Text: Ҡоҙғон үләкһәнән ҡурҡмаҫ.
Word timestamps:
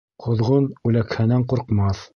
Ҡоҙғон 0.27 0.65
үләкһәнән 0.91 1.47
ҡурҡмаҫ. 1.53 2.07